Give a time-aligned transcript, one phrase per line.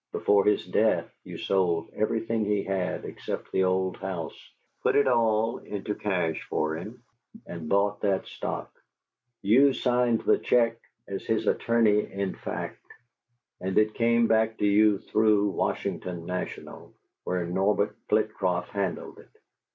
[0.11, 4.33] "Before his death you sold everything he had, except the old house,
[4.81, 7.03] put it all into cash for him,
[7.45, 8.73] and bought that stock;
[9.43, 12.83] you signed the check as his attorney in fact,
[13.59, 19.29] and it came back to you through the Washington National, where Norbert Flitcroft handled it.